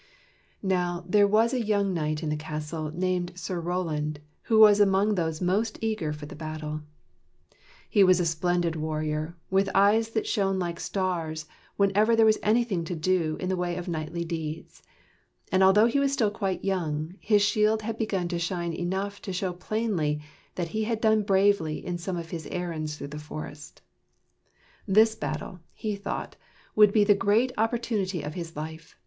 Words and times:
Now 0.63 1.05
there 1.07 1.27
was 1.27 1.53
a 1.53 1.61
young 1.63 1.93
knight 1.93 2.23
in 2.23 2.29
the 2.29 2.35
castle, 2.35 2.89
named 2.91 3.33
Sir 3.35 3.59
Roland, 3.59 4.19
who 4.45 4.57
was 4.57 4.79
among 4.79 5.13
those 5.13 5.41
most 5.41 5.77
eager 5.79 6.11
for 6.11 6.25
the 6.25 6.33
3 6.33 6.39
THE 6.39 6.43
KNIGHTS 6.45 6.55
OF 6.55 6.59
THE 6.59 6.65
SILVER 6.65 6.79
SHIELD 6.81 7.51
battle. 7.51 7.77
He 7.91 8.03
was 8.05 8.19
a 8.19 8.25
splendid 8.25 8.75
warrior, 8.77 9.35
with 9.51 9.69
eyes 9.75 10.09
that 10.15 10.25
shone 10.25 10.57
like 10.57 10.79
stars 10.79 11.45
whenever 11.77 12.15
there 12.15 12.25
was 12.25 12.39
anything 12.41 12.83
to 12.85 12.95
do 12.95 13.37
in 13.39 13.49
the 13.49 13.55
way 13.55 13.75
of 13.75 13.87
knightly 13.87 14.25
deeds. 14.25 14.81
And 15.51 15.61
although 15.61 15.85
he 15.85 15.99
was 15.99 16.11
still 16.11 16.31
quite 16.31 16.65
young, 16.65 17.13
his 17.19 17.43
shield 17.43 17.83
had 17.83 17.99
begun 17.99 18.27
to 18.29 18.39
shine 18.39 18.73
enough 18.73 19.21
to 19.21 19.31
show 19.31 19.53
plainly 19.53 20.19
that 20.55 20.69
he 20.69 20.85
had 20.85 20.99
done 20.99 21.21
bravely 21.21 21.85
in 21.85 21.99
some 21.99 22.17
of 22.17 22.31
his 22.31 22.47
errands 22.47 22.95
through 22.97 23.09
the 23.09 23.19
forest. 23.19 23.83
This 24.87 25.13
battle, 25.13 25.59
he 25.75 25.95
thought, 25.95 26.37
would 26.75 26.91
be 26.91 27.03
the 27.03 27.13
great 27.13 27.51
opportunity 27.55 28.23
of 28.23 28.33
his 28.33 28.55
life. 28.55 28.95